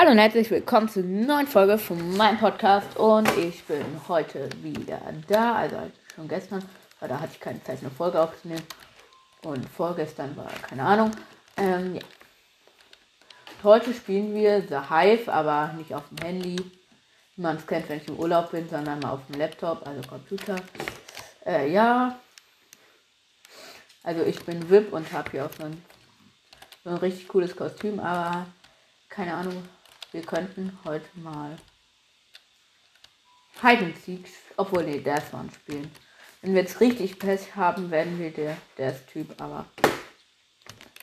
Hallo 0.00 0.12
und 0.12 0.18
herzlich 0.18 0.50
willkommen 0.50 0.88
zur 0.88 1.02
neuen 1.02 1.46
Folge 1.46 1.76
von 1.76 2.16
meinem 2.16 2.38
Podcast. 2.38 2.96
Und 2.96 3.28
ich 3.36 3.62
bin 3.64 3.84
heute 4.08 4.48
wieder 4.62 4.98
da, 5.28 5.56
also 5.56 5.76
schon 6.14 6.26
gestern, 6.26 6.64
weil 6.98 7.10
da 7.10 7.20
hatte 7.20 7.32
ich 7.34 7.40
keine 7.40 7.62
Zeit, 7.62 7.80
eine 7.80 7.90
Folge 7.90 8.18
aufzunehmen. 8.18 8.62
Und 9.42 9.68
vorgestern 9.68 10.34
war 10.38 10.48
keine 10.62 10.84
Ahnung. 10.84 11.10
Ähm, 11.58 11.96
ja. 11.96 12.00
Heute 13.62 13.92
spielen 13.92 14.34
wir 14.34 14.62
The 14.62 14.88
Hive, 14.88 15.30
aber 15.30 15.74
nicht 15.76 15.94
auf 15.94 16.08
dem 16.08 16.26
Handy, 16.26 16.56
wie 17.36 17.42
man 17.42 17.56
es 17.56 17.66
kennt, 17.66 17.86
wenn 17.90 17.98
ich 17.98 18.08
im 18.08 18.18
Urlaub 18.18 18.52
bin, 18.52 18.66
sondern 18.70 19.00
mal 19.00 19.10
auf 19.10 19.26
dem 19.26 19.38
Laptop, 19.38 19.86
also 19.86 20.00
Computer. 20.08 20.56
Äh, 21.44 21.70
ja, 21.70 22.18
also 24.02 24.22
ich 24.22 24.42
bin 24.46 24.70
VIP 24.70 24.94
und 24.94 25.12
habe 25.12 25.30
hier 25.30 25.44
auch 25.44 25.52
so 25.52 25.64
ein, 25.64 25.84
so 26.84 26.88
ein 26.88 26.96
richtig 26.96 27.28
cooles 27.28 27.54
Kostüm, 27.54 28.00
aber 28.00 28.46
keine 29.10 29.34
Ahnung, 29.34 29.62
wir 30.12 30.22
könnten 30.22 30.78
heute 30.84 31.06
mal 31.14 31.56
Hide 33.62 33.84
and 33.86 33.98
Seek, 33.98 34.28
obwohl 34.56 34.84
nee, 34.84 35.00
Death 35.00 35.32
One 35.32 35.50
spielen. 35.52 35.90
Wenn 36.40 36.54
wir 36.54 36.62
jetzt 36.62 36.80
richtig 36.80 37.18
Pech 37.18 37.54
haben, 37.54 37.90
werden 37.90 38.18
wir 38.18 38.30
der 38.30 38.56
Death 38.78 39.06
Typ, 39.12 39.40
aber 39.40 39.66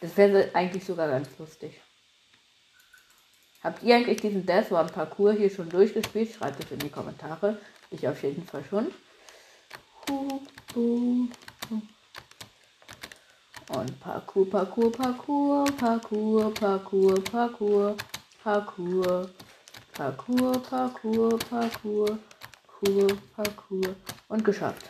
das 0.02 0.18
wäre 0.18 0.50
eigentlich 0.54 0.86
sogar 0.86 1.08
ganz 1.08 1.30
lustig. 1.38 1.80
Habt 3.64 3.84
ihr 3.84 3.96
eigentlich 3.96 4.22
diesen 4.22 4.46
Death 4.46 4.72
One 4.72 4.90
Parcours 4.90 5.38
hier 5.38 5.50
schon 5.50 5.70
durchgespielt? 5.70 6.34
Schreibt 6.34 6.64
es 6.64 6.72
in 6.72 6.80
die 6.80 6.90
Kommentare. 6.90 7.60
Ich 7.90 8.08
auf 8.08 8.22
jeden 8.24 8.46
Fall 8.46 8.64
schon. 8.70 8.92
Und 13.70 14.00
Parcours, 14.00 14.50
Parcours, 14.50 14.98
Parcours, 14.98 15.72
Parcours, 15.76 16.54
Parcours, 16.54 17.24
Parcours. 17.24 17.96
Parcours, 18.48 19.28
Parcours, 19.92 20.58
Parcours, 20.70 21.38
Parcours, 21.50 22.18
Parcours, 22.66 23.18
Parcours 23.36 23.96
und 24.30 24.46
geschafft. 24.46 24.90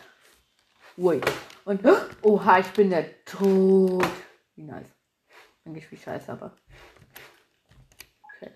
Ui. 0.96 1.20
Und, 1.64 1.84
oha, 2.22 2.60
ich 2.60 2.68
bin 2.68 2.90
der 2.90 3.24
Tod. 3.24 4.06
Wie 4.54 4.62
nice. 4.62 4.86
Eigentlich 5.64 5.90
wie 5.90 5.96
scheiße, 5.96 6.30
aber. 6.30 6.56
Okay. 8.36 8.52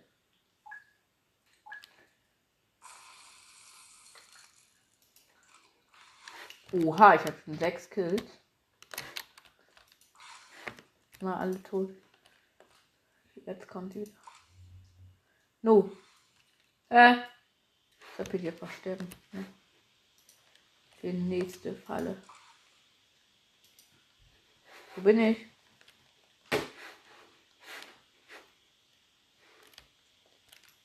Oha, 6.75 7.17
ich 7.17 7.23
habe 7.23 7.34
schon 7.45 7.58
sechs 7.58 7.91
Kills. 7.91 8.23
Mal 11.20 11.39
alle 11.39 11.61
tot. 11.64 11.91
Jetzt 13.45 13.67
kommt 13.67 13.95
die. 13.95 14.05
No. 15.62 15.96
Äh. 16.88 17.14
Ich 17.14 18.18
hab 18.18 18.30
hier 18.32 18.50
einfach 18.52 18.70
sterben. 18.72 19.08
Ne? 19.30 19.46
Die 21.00 21.12
nächste 21.12 21.74
Falle. 21.74 22.20
Wo 24.96 25.02
bin 25.02 25.20
ich? 25.20 25.38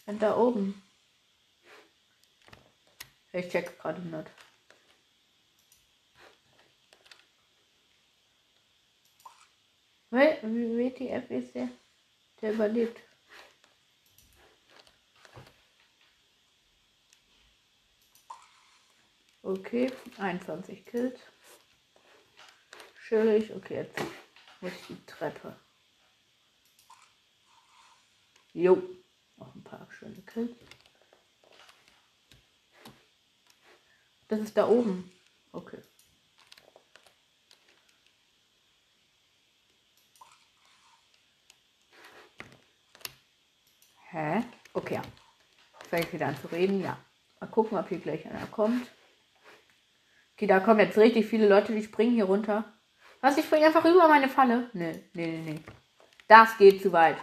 Und 0.05 0.21
da 0.21 0.37
oben. 0.37 0.81
Ich 3.33 3.49
check 3.49 3.77
gerade 3.79 4.01
nicht. 4.01 4.31
Wie 10.11 10.77
WTF 10.77 11.29
ist 11.29 11.55
der? 11.55 11.69
Der 12.41 12.53
überlebt. 12.53 13.06
Okay, 19.47 19.89
21 20.17 20.85
Kills. 20.85 21.21
Chillig. 23.07 23.55
Okay, 23.55 23.75
jetzt 23.75 23.97
muss 24.59 24.73
ich 24.73 24.87
die 24.87 25.05
Treppe. 25.05 25.55
Jo, 28.51 28.83
noch 29.37 29.55
ein 29.55 29.63
paar 29.63 29.87
schöne 29.89 30.21
Kills. 30.23 30.51
Das 34.27 34.41
ist 34.41 34.57
da 34.57 34.67
oben. 34.67 35.09
Okay. 35.53 35.81
Hä? 44.09 44.43
Okay, 44.73 44.95
ja. 44.95 45.01
Fange 45.89 46.03
ich 46.03 46.11
wieder 46.11 46.27
an 46.27 46.41
zu 46.41 46.47
reden. 46.47 46.81
Ja. 46.81 47.01
Mal 47.39 47.47
gucken, 47.47 47.77
ob 47.77 47.87
hier 47.87 47.99
gleich 47.99 48.25
einer 48.25 48.47
kommt. 48.47 48.85
Okay, 50.37 50.45
da 50.45 50.59
kommen 50.59 50.79
jetzt 50.79 50.99
richtig 50.99 51.25
viele 51.25 51.49
Leute, 51.49 51.73
die 51.73 51.81
springen 51.81 52.13
hier 52.13 52.25
runter. 52.25 52.71
Was, 53.21 53.39
ich 53.39 53.45
springe 53.45 53.65
einfach 53.65 53.83
über 53.83 54.07
meine 54.07 54.29
Falle? 54.29 54.69
Nee, 54.73 55.09
nee, 55.13 55.25
nee, 55.25 55.51
nee. 55.51 55.59
Das 56.27 56.55
geht 56.59 56.79
zu 56.79 56.91
weit. 56.91 57.17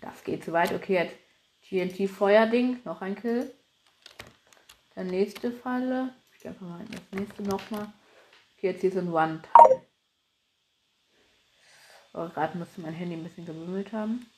Das 0.00 0.22
geht 0.22 0.44
zu 0.44 0.52
weit. 0.52 0.72
Okay, 0.72 0.94
jetzt 0.94 1.16
TNT-Feuerding. 1.68 2.78
Noch 2.84 3.02
ein 3.02 3.16
Kill. 3.16 3.52
Der 4.94 5.02
nächste 5.02 5.50
Falle. 5.50 6.14
Ich 6.38 6.46
einfach 6.46 6.62
mal 6.62 6.84
das 6.84 7.02
nächste 7.10 7.42
nochmal. 7.42 7.92
Okay, 8.56 8.68
jetzt 8.68 8.82
hier 8.82 8.92
so 8.92 9.00
ein 9.00 9.12
One-Teil. 9.12 9.86
Oh, 12.14 12.28
gerade 12.28 12.56
musste 12.56 12.82
mein 12.82 12.94
Handy 12.94 13.16
ein 13.16 13.24
bisschen 13.24 13.46
gewimmelt 13.46 13.92
haben. 13.92 14.30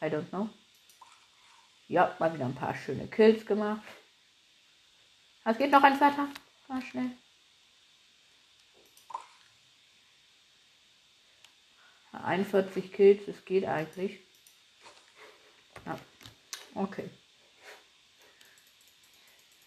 I 0.00 0.06
don't 0.06 0.30
know. 0.30 0.48
Ja, 1.88 2.16
mal 2.18 2.32
wieder 2.32 2.46
ein 2.46 2.54
paar 2.54 2.74
schöne 2.74 3.06
Kills 3.08 3.44
gemacht. 3.44 3.82
Es 5.44 5.58
geht 5.58 5.70
noch 5.70 5.82
ein 5.82 5.96
zweiter. 5.98 6.28
Mal 6.68 6.82
schnell. 6.82 7.10
Ja, 12.12 12.24
41 12.24 12.92
Kills, 12.92 13.26
das 13.26 13.44
geht 13.44 13.66
eigentlich. 13.66 14.20
Ja, 15.84 15.98
okay. 16.74 17.10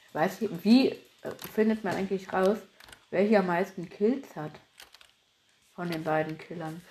Ich 0.07 0.15
weiß 0.15 0.41
nicht, 0.41 0.63
wie 0.63 0.89
äh, 0.89 1.31
findet 1.53 1.83
man 1.83 1.95
eigentlich 1.95 2.33
raus, 2.33 2.57
wer 3.11 3.21
hier 3.21 3.39
am 3.39 3.47
meisten 3.47 3.87
Kills 3.89 4.35
hat? 4.35 4.53
Von 5.75 5.91
den 5.91 6.03
beiden 6.03 6.39
Killern. 6.39 6.81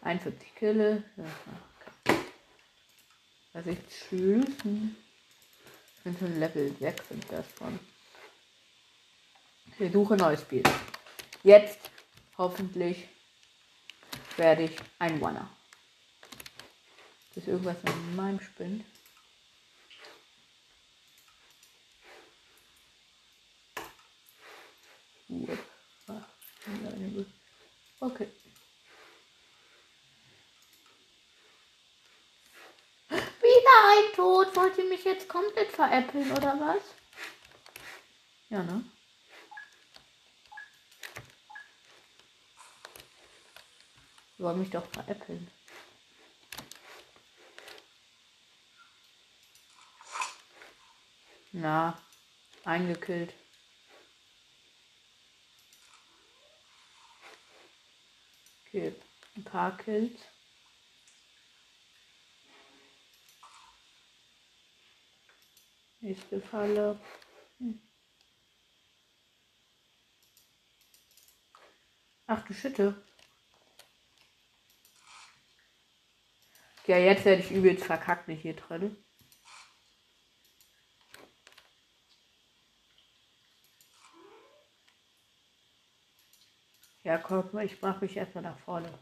41 0.00 0.54
Kille. 0.56 1.04
Ja, 1.16 1.24
also 3.54 3.70
ich 3.70 3.78
schließen. 4.08 4.96
Ich 5.96 6.02
bin 6.02 6.18
schon 6.18 6.38
Level 6.38 6.76
6 6.78 7.08
sind 7.08 7.24
das 7.30 7.46
von. 7.54 7.78
Ich 9.78 9.92
suche 9.92 10.16
neues 10.16 10.42
Spiel. 10.42 10.62
Jetzt 11.42 11.90
hoffentlich 12.36 13.08
werde 14.36 14.64
ich 14.64 14.76
ein 14.98 15.20
Wanner. 15.20 15.48
Ist 17.34 17.48
irgendwas 17.48 17.76
in 17.84 18.16
meinem 18.16 18.40
Spind? 18.40 18.84
Okay. 28.00 28.28
ein 33.94 34.14
Tod. 34.14 34.56
Wollt 34.56 34.78
ihr 34.78 34.84
mich 34.84 35.03
jetzt 35.14 35.28
komplett 35.28 35.70
veräppeln 35.70 36.30
oder 36.32 36.58
was? 36.60 36.82
Ja, 38.48 38.62
ne? 38.62 38.84
wollen 44.36 44.58
mich 44.58 44.70
doch 44.70 44.86
veräppeln. 44.86 45.50
Na, 51.52 51.98
eingekillt. 52.64 53.32
Okay, 58.66 58.94
ein 59.36 59.44
paar 59.44 59.76
Kills. 59.78 60.20
Nächste 66.04 66.38
Falle. 66.38 67.00
Hm. 67.58 67.80
Ach 72.26 72.44
du 72.44 72.52
Schütte. 72.52 73.02
Ja, 76.86 76.98
jetzt 76.98 77.24
werde 77.24 77.40
ich 77.40 77.50
übelst 77.50 77.86
verkackt 77.86 78.28
nicht 78.28 78.42
hier 78.42 78.54
drin. 78.54 79.02
Ja, 87.02 87.16
komm, 87.16 87.58
ich 87.60 87.80
mache 87.80 88.04
mich 88.04 88.14
erstmal 88.14 88.44
nach 88.44 88.58
vorne. 88.58 88.92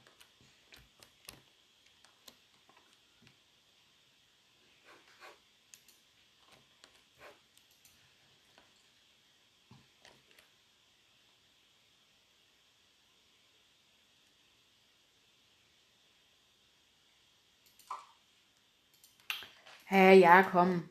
Hä, 19.92 19.98
hey, 19.98 20.20
ja, 20.20 20.42
komm. 20.42 20.88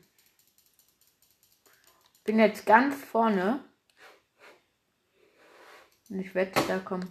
Bin 2.24 2.38
jetzt 2.38 2.66
ganz 2.66 2.94
vorne. 3.04 3.64
Und 6.08 6.20
ich 6.20 6.36
wette, 6.36 6.60
da 6.68 6.78
kommt 6.78 7.08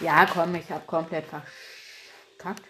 Ja, 0.00 0.26
komm, 0.26 0.54
ich 0.56 0.70
habe 0.70 0.84
komplett 0.86 1.26
verkackt. 1.26 2.64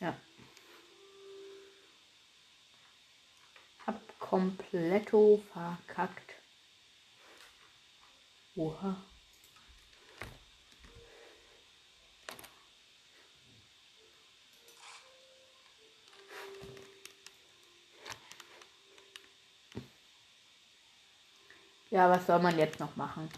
Ja. 0.00 0.14
Hab 3.86 4.00
kompletto 4.20 5.42
verkackt. 5.52 6.34
Oha. 8.56 9.13
Ja, 21.94 22.10
was 22.10 22.26
soll 22.26 22.40
man 22.40 22.58
jetzt 22.58 22.80
noch 22.80 22.96
machen? 22.96 23.30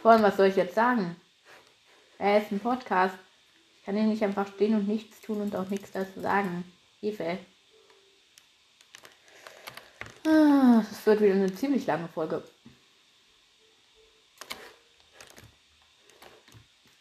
Vor 0.00 0.12
allem, 0.12 0.22
was 0.22 0.36
soll 0.36 0.46
ich 0.46 0.54
jetzt 0.54 0.76
sagen? 0.76 1.16
Er 2.16 2.40
ist 2.40 2.52
ein 2.52 2.60
Podcast. 2.60 3.16
Ich 3.76 3.84
kann 3.84 3.96
hier 3.96 4.04
nicht 4.04 4.22
einfach 4.22 4.46
stehen 4.46 4.76
und 4.76 4.86
nichts 4.86 5.20
tun 5.20 5.40
und 5.40 5.56
auch 5.56 5.68
nichts 5.68 5.90
dazu 5.90 6.20
sagen. 6.20 6.62
Hilfe. 7.00 7.40
Ah, 10.24 10.84
das 10.88 11.04
wird 11.06 11.22
wieder 11.22 11.34
eine 11.34 11.52
ziemlich 11.52 11.84
lange 11.88 12.06
Folge. 12.06 12.44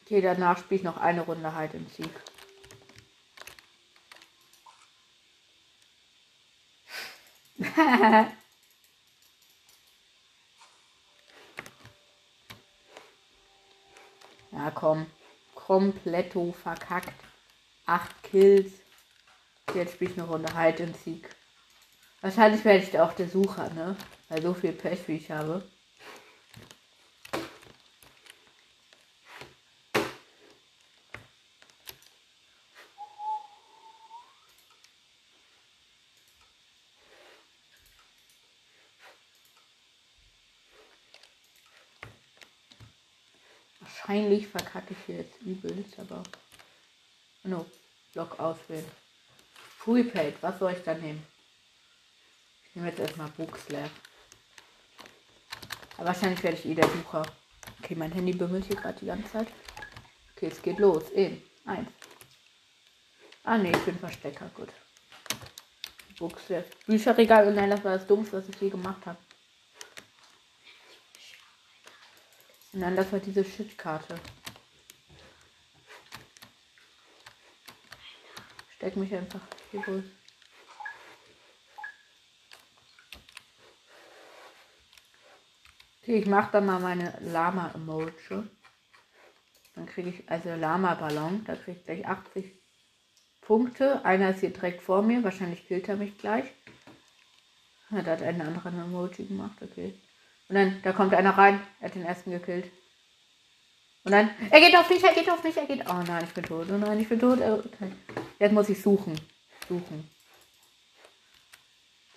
Okay, 0.01 0.19
danach 0.19 0.57
spiele 0.57 0.79
ich 0.79 0.83
noch 0.83 0.97
eine 0.97 1.21
Runde 1.21 1.53
halt 1.53 1.75
im 1.75 1.87
Sieg. 1.89 2.09
Ja, 7.59 8.33
komm. 14.83 15.05
Kompletto 15.55 16.51
verkackt. 16.51 17.13
Acht 17.85 18.21
Kills. 18.21 18.69
Jetzt 19.73 19.93
spiele 19.93 20.11
ich 20.11 20.19
eine 20.19 20.27
Runde 20.27 20.53
Halt 20.53 20.81
und 20.81 20.97
Sieg. 20.97 21.29
Wahrscheinlich 22.19 22.65
werde 22.65 22.83
ich 22.83 22.99
auch 22.99 23.13
der 23.13 23.29
Sucher, 23.29 23.69
ne? 23.69 23.95
Weil 24.27 24.41
so 24.41 24.53
viel 24.53 24.73
Pech 24.73 25.07
wie 25.07 25.15
ich 25.15 25.31
habe. 25.31 25.63
Wahrscheinlich 44.05 44.47
verkacke 44.47 44.93
ich 44.93 45.15
jetzt 45.15 45.41
übelst, 45.41 45.97
aber. 45.97 46.23
No, 47.43 47.65
Block 48.13 48.37
auswählen. 48.37 48.85
Prepaid, 49.79 50.35
was 50.41 50.59
soll 50.59 50.73
ich 50.73 50.83
da 50.83 50.93
nehmen? 50.93 51.25
Ich 52.67 52.75
nehme 52.75 52.89
jetzt 52.89 52.99
erstmal 52.99 53.29
Bookslav. 53.29 53.89
Aber 55.97 56.07
wahrscheinlich 56.07 56.43
werde 56.43 56.57
ich 56.57 56.65
eh 56.65 56.75
der 56.75 56.89
Sucher. 56.89 57.23
Okay, 57.81 57.95
mein 57.95 58.11
Handy 58.11 58.33
bimmelt 58.33 58.65
hier 58.65 58.75
gerade 58.75 58.99
die 58.99 59.05
ganze 59.05 59.31
Zeit. 59.31 59.47
Okay, 60.35 60.47
es 60.47 60.61
geht 60.61 60.79
los. 60.79 61.09
In. 61.11 61.41
Eins. 61.65 61.89
Ah 63.45 63.57
ne, 63.57 63.71
ich 63.71 63.85
bin 63.85 63.97
Verstecker. 63.97 64.49
Gut. 64.53 64.69
Bookslav. 66.19 66.65
Bücherregal. 66.87 67.47
Und 67.47 67.55
nein, 67.55 67.69
das 67.69 67.83
war 67.85 67.97
das 67.97 68.07
Dummste, 68.07 68.37
was 68.37 68.49
ich 68.49 68.59
je 68.59 68.69
gemacht 68.69 69.05
habe. 69.05 69.17
Nein, 72.75 72.95
das 72.95 73.11
war 73.11 73.19
diese 73.19 73.45
Shitkarte. 73.45 74.15
Steck 78.75 78.95
mich 78.95 79.13
einfach 79.13 79.41
hier 79.69 79.85
wohl. 79.85 80.03
Okay, 86.01 86.17
ich 86.17 86.25
mache 86.25 86.51
dann 86.51 86.65
mal 86.65 86.79
meine 86.79 87.15
Lama-Emoji. 87.21 88.43
Dann 89.75 89.85
kriege 89.85 90.09
ich 90.09 90.29
also 90.29 90.49
Lama-Ballon. 90.55 91.45
Da 91.45 91.55
kriege 91.55 91.77
ich 91.77 91.85
gleich 91.85 92.07
80 92.07 92.59
Punkte. 93.41 94.03
Einer 94.03 94.31
ist 94.31 94.39
hier 94.39 94.49
direkt 94.49 94.81
vor 94.81 95.03
mir. 95.03 95.23
Wahrscheinlich 95.23 95.67
killt 95.67 95.87
er 95.87 95.95
mich 95.95 96.17
gleich. 96.17 96.45
Ja, 97.91 98.01
da 98.01 98.13
hat 98.13 98.23
einen 98.23 98.41
anderen 98.41 98.79
Emoji 98.81 99.27
gemacht. 99.27 99.61
Okay. 99.61 99.93
Und 100.49 100.55
dann, 100.55 100.81
da 100.83 100.91
kommt 100.91 101.13
einer 101.13 101.37
rein. 101.37 101.65
Er 101.79 101.87
hat 101.87 101.95
den 101.95 102.05
ersten 102.05 102.31
gekillt. 102.31 102.71
Und 104.03 104.11
dann, 104.11 104.29
er 104.49 104.59
geht 104.59 104.75
auf 104.75 104.89
mich, 104.89 105.01
er 105.03 105.13
geht 105.13 105.29
auf 105.29 105.43
mich, 105.43 105.55
er 105.55 105.65
geht. 105.65 105.89
Oh 105.89 106.03
nein, 106.05 106.23
ich 106.25 106.33
bin 106.33 106.43
tot. 106.43 106.67
Oh 106.69 106.77
nein, 106.77 106.99
ich 106.99 107.07
bin 107.07 107.19
tot. 107.19 107.39
Jetzt 108.37 108.51
muss 108.51 108.69
ich 108.69 108.81
suchen. 108.81 109.19
Suchen. 109.69 110.09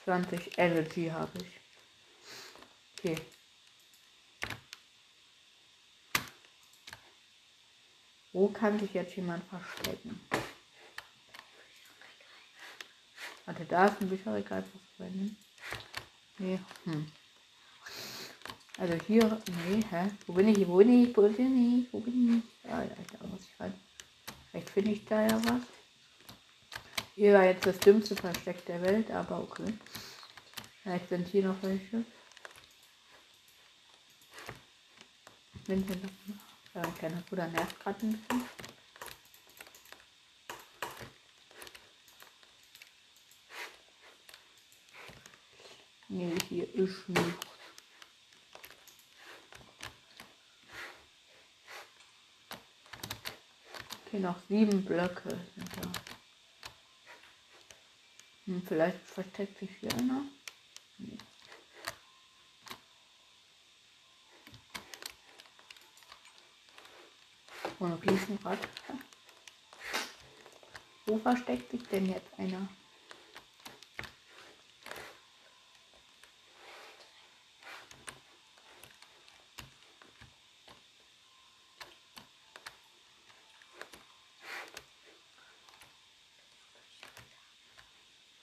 20 0.04 0.58
Energy 0.58 1.08
habe 1.08 1.30
ich. 1.38 1.60
Okay. 2.98 3.16
Wo 8.32 8.48
kann 8.48 8.78
sich 8.78 8.92
jetzt 8.92 9.16
jemand 9.16 9.44
verstecken? 9.44 10.20
Warte, 13.46 13.64
da 13.64 13.86
ist 13.86 14.00
ein 14.00 14.10
Bücherregal. 14.10 14.64
Nee, 16.38 16.58
hm. 16.84 17.10
Also 18.78 18.94
hier, 19.06 19.40
nee, 19.68 19.82
hä? 19.90 20.10
Wo 20.26 20.34
bin 20.34 20.48
ich? 20.48 20.68
Wo 20.68 20.76
bin 20.76 21.04
ich? 21.04 21.16
Wo 21.16 21.22
bin 21.22 21.80
ich? 21.80 21.92
Wo 21.92 22.00
bin 22.00 22.38
ich? 22.38 22.70
Ah, 22.70 22.82
ja, 22.82 22.96
da 23.18 23.26
muss 23.26 23.40
ich 23.40 23.60
rein. 23.60 23.72
Vielleicht 24.50 24.70
finde 24.70 24.90
ich 24.90 25.04
da 25.06 25.22
ja 25.22 25.44
was. 25.44 25.62
Hier 27.14 27.32
war 27.32 27.44
jetzt 27.44 27.64
das 27.64 27.78
dümmste 27.78 28.14
Versteck 28.14 28.66
der 28.66 28.82
Welt, 28.82 29.10
aber 29.10 29.40
okay. 29.40 29.72
Vielleicht 30.82 31.08
sind 31.08 31.26
hier 31.28 31.44
noch 31.46 31.62
welche. 31.62 32.04
Wenn 35.66 35.82
hier 35.82 35.96
noch. 35.96 36.82
Ein 36.82 36.94
kleiner 36.98 37.22
Bruder 37.22 37.46
nervt 37.48 37.80
gerade 37.80 38.06
ein 38.06 38.12
bisschen. 38.12 38.44
Nee, 46.08 46.34
hier 46.50 46.74
ist 46.74 47.08
nichts. 47.08 47.55
Okay, 54.16 54.22
noch 54.22 54.40
sieben 54.48 54.82
Blöcke 54.82 55.28
sind 55.28 55.68
da. 55.76 55.92
Hm, 58.46 58.62
vielleicht 58.66 58.98
versteckt 59.04 59.58
sich 59.58 59.70
hier 59.78 59.92
einer. 59.92 60.22
Nee. 60.96 61.18
Und 67.78 67.92
ein 67.92 67.98
Riesenrad. 68.08 68.58
Wo 71.06 71.18
versteckt 71.18 71.70
sich 71.70 71.82
denn 71.88 72.06
jetzt 72.06 72.38
einer? 72.38 72.68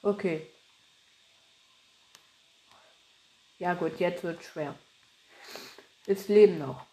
Okay. 0.03 0.47
Ja 3.57 3.73
gut, 3.73 3.99
jetzt 3.99 4.23
wird 4.23 4.43
schwer. 4.43 4.75
Es 6.05 6.27
leben 6.27 6.59
noch 6.59 6.85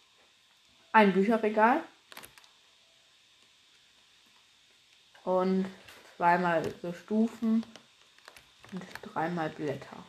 ein 0.93 1.13
Bücherregal, 1.13 1.83
und 5.23 5.65
zweimal 6.17 6.63
so 6.81 6.93
Stufen 6.93 7.65
und 8.71 8.83
dreimal 9.01 9.49
Blätter. 9.49 10.03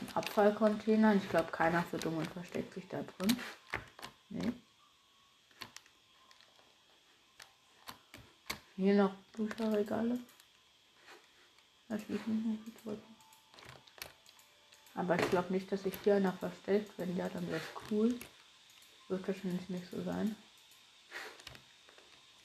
Ein 0.00 0.08
Abfallcontainer. 0.14 1.14
Ich 1.14 1.28
glaube, 1.28 1.50
keiner 1.50 1.80
ist 1.80 1.92
so 1.92 1.98
dumm 1.98 2.18
und 2.18 2.30
versteckt 2.30 2.74
sich 2.74 2.86
da 2.88 3.02
drin. 3.02 3.36
Nee. 4.30 4.52
Hier 8.76 8.94
noch 8.94 9.14
Bücherregale. 9.32 10.18
Da 11.92 11.98
schließen 11.98 12.62
nicht 12.64 12.86
mehr. 12.86 12.96
Aber 14.94 15.14
ich 15.20 15.28
glaube 15.28 15.52
nicht, 15.52 15.70
dass 15.70 15.82
sich 15.82 15.92
hier 16.02 16.14
einer 16.16 16.32
versteckt. 16.32 16.90
Wenn 16.96 17.14
ja, 17.18 17.28
dann 17.28 17.46
wäre 17.48 17.60
es 17.60 17.90
cool. 17.90 18.18
Wird 19.08 19.28
wahrscheinlich 19.28 19.68
nicht 19.68 19.90
so 19.90 20.02
sein. 20.02 20.34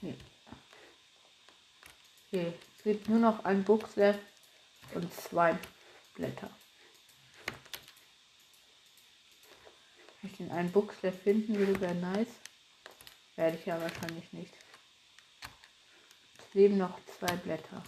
Nee. 0.01 0.18
Okay, 2.27 2.54
es 2.77 2.84
gibt 2.84 3.08
nur 3.08 3.20
noch 3.20 3.46
ein 3.46 3.63
Buchslev 3.63 4.18
und 4.96 5.13
zwei 5.13 5.58
Blätter. 6.16 6.50
Wenn 10.22 10.32
ich 10.32 10.38
den 10.38 10.51
einen 10.51 10.74
Buchslev 10.74 11.18
finden 11.24 11.56
würde, 11.56 11.80
wäre 11.80 11.96
nice. 11.96 12.36
Werde 13.38 13.56
ich 13.56 13.66
ja 13.66 13.80
wahrscheinlich 13.80 14.34
nicht. 14.34 14.54
Es 16.38 16.54
leben 16.54 16.77
noch 16.77 17.00
zwei 17.18 17.34
Blätter. 17.38 17.82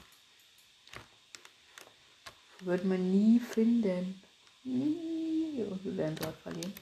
Würde 2.61 2.85
man 2.85 3.11
nie 3.11 3.39
finden. 3.39 4.21
Nie. 4.63 5.63
Und 5.69 5.83
wir 5.83 5.97
werden 5.97 6.15
dort 6.15 6.37
verlieren. 6.41 6.73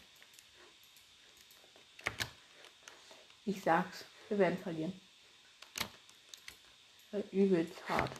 Ich 3.46 3.62
sag's, 3.62 4.04
wir 4.28 4.40
werden 4.40 4.58
verlieren. 4.58 4.94
Übelst 7.32 7.88
hart. 7.88 8.12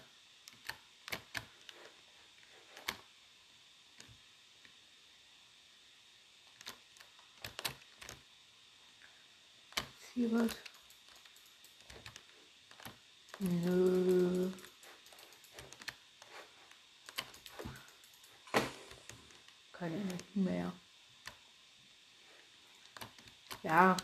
Hier 10.14 10.32
was? 10.32 10.52
Nö. 13.40 14.52
Keine 19.74 19.96
Energie 19.98 20.40
mehr. 20.40 20.74
Ja, 23.68 23.98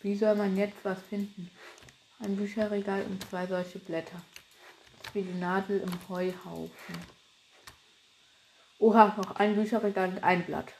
wie 0.00 0.16
soll 0.16 0.34
man 0.34 0.56
jetzt 0.56 0.84
was 0.84 0.98
finden? 1.00 1.48
Ein 2.18 2.34
Bücherregal 2.34 3.04
und 3.04 3.22
zwei 3.30 3.46
solche 3.46 3.78
Blätter. 3.78 4.20
Wie 5.12 5.22
die 5.22 5.38
Nadel 5.38 5.78
im 5.80 6.08
Heuhaufen. 6.08 6.96
Oha, 8.80 9.14
noch 9.16 9.36
ein 9.36 9.54
Bücherregal 9.54 10.08
und 10.08 10.24
ein 10.24 10.44
Blatt. 10.44 10.72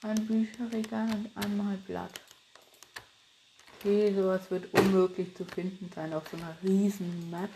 Ein 0.00 0.26
Bücherregal 0.26 1.10
und 1.12 1.36
einmal 1.36 1.76
Blatt. 1.76 2.31
Okay, 3.84 4.14
sowas 4.14 4.48
wird 4.48 4.72
unmöglich 4.74 5.36
zu 5.36 5.44
finden 5.44 5.90
sein 5.92 6.14
auf 6.14 6.22
so 6.28 6.36
einer 6.36 6.56
riesen 6.62 7.28
Map. 7.30 7.50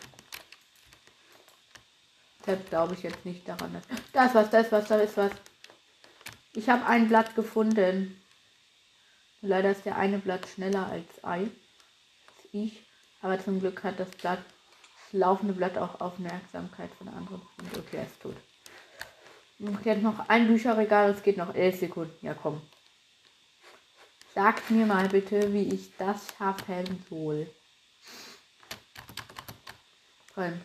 Deshalb 2.40 2.68
glaube 2.68 2.94
ich 2.94 3.04
jetzt 3.04 3.24
nicht 3.24 3.46
daran, 3.48 3.72
dass... 3.72 3.84
Da 4.12 4.26
ist 4.26 4.34
was, 4.34 4.50
da 4.50 4.58
ist 4.58 4.72
was, 4.72 4.88
da 4.88 4.96
ist 4.96 5.16
was. 5.16 5.30
Ich 6.54 6.68
habe 6.68 6.84
ein 6.86 7.06
Blatt 7.06 7.36
gefunden. 7.36 8.20
Leider 9.40 9.70
ist 9.70 9.84
der 9.84 9.98
eine 9.98 10.18
Blatt 10.18 10.48
schneller 10.48 10.90
als 11.22 11.52
ich. 12.50 12.84
Aber 13.20 13.38
zum 13.38 13.60
Glück 13.60 13.84
hat 13.84 14.00
das 14.00 14.10
Blatt, 14.10 14.40
das 15.04 15.12
laufende 15.12 15.54
Blatt 15.54 15.78
auch 15.78 16.00
Aufmerksamkeit 16.00 16.90
von 16.98 17.06
anderen. 17.06 17.42
Und 17.58 17.78
okay, 17.78 17.98
er 17.98 18.06
ist 18.06 18.20
tot. 18.20 18.36
Jetzt 19.84 20.02
noch 20.02 20.28
ein 20.28 20.48
Bücherregal, 20.48 21.10
es 21.10 21.22
geht 21.22 21.36
noch 21.36 21.54
11 21.54 21.78
Sekunden. 21.78 22.26
Ja, 22.26 22.34
komm. 22.34 22.62
Sagt 24.36 24.70
mir 24.70 24.84
mal 24.84 25.08
bitte, 25.08 25.50
wie 25.54 25.74
ich 25.74 25.96
das 25.96 26.26
schaffen 26.36 27.02
soll. 27.08 27.50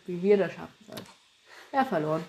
Wie 0.06 0.22
wir 0.22 0.36
das 0.36 0.52
schaffen 0.52 0.86
sollen. 0.86 1.06
Ja, 1.72 1.86
verloren. 1.86 2.26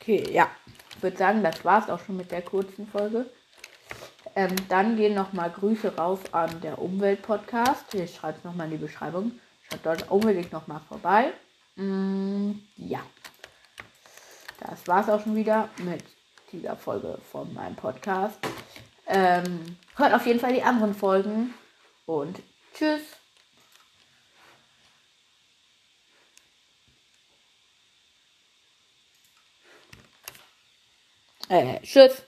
Okay, 0.00 0.30
ja. 0.30 0.54
Würde 1.04 1.18
sagen, 1.18 1.42
das 1.42 1.62
war 1.66 1.82
es 1.82 1.90
auch 1.90 2.00
schon 2.02 2.16
mit 2.16 2.30
der 2.30 2.40
kurzen 2.40 2.86
Folge. 2.86 3.26
Ähm, 4.34 4.56
dann 4.70 4.96
gehen 4.96 5.12
nochmal 5.12 5.50
Grüße 5.50 5.96
raus 5.96 6.18
an 6.32 6.62
der 6.62 6.78
Umwelt-Podcast. 6.78 7.92
Ich 7.92 8.14
schreibe 8.14 8.38
es 8.38 8.44
nochmal 8.44 8.68
in 8.68 8.78
die 8.78 8.86
Beschreibung. 8.86 9.32
Schaut 9.68 9.80
dort 9.84 10.10
unbedingt 10.10 10.50
nochmal 10.50 10.80
vorbei. 10.88 11.34
Mm, 11.76 12.52
ja. 12.76 13.00
Das 14.60 14.88
war 14.88 15.02
es 15.02 15.10
auch 15.10 15.22
schon 15.22 15.36
wieder 15.36 15.68
mit 15.76 16.02
dieser 16.52 16.74
Folge 16.74 17.18
von 17.30 17.52
meinem 17.52 17.76
Podcast. 17.76 18.38
Ähm, 19.06 19.76
hört 19.96 20.14
auf 20.14 20.26
jeden 20.26 20.40
Fall 20.40 20.54
die 20.54 20.62
anderen 20.62 20.94
Folgen 20.94 21.52
und 22.06 22.40
tschüss. 22.72 23.02
Äh, 31.54 31.78
tschüss. 31.82 32.26